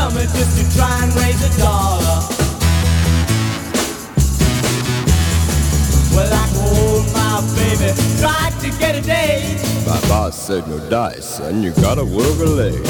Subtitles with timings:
[0.00, 2.18] summer just to try and raise a dollar.
[6.14, 9.60] Well, I hold my baby, tried to get a date.
[9.86, 12.86] My boss said no dice, son, you gotta work a leg.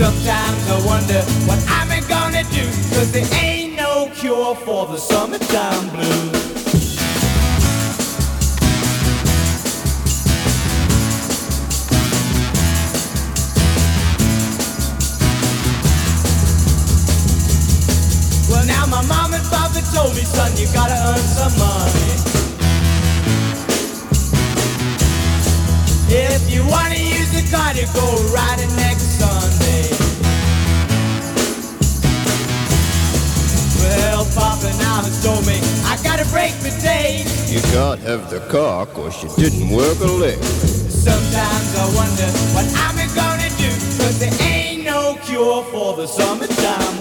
[0.00, 5.88] Sometimes I wonder what I'm gonna do, cause there ain't no cure for the summertime
[5.94, 6.59] blues.
[19.80, 22.12] Papa told me, son, you gotta earn some money.
[26.12, 29.90] If you wanna use the car to go riding next Sunday.
[33.80, 37.24] Well, Papa now has told me I gotta break the day.
[37.46, 40.42] You can't have the car, cause you didn't work a leg.
[40.42, 46.99] Sometimes I wonder what I'm gonna do, cause there ain't no cure for the summertime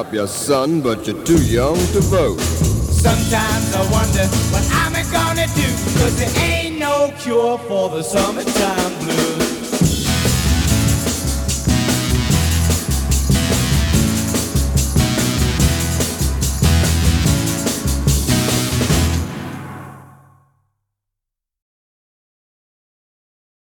[0.00, 2.40] up your son, but you're too young to vote.
[2.40, 9.39] Sometimes I wonder what I'm gonna do, cause there ain't no cure for the summertime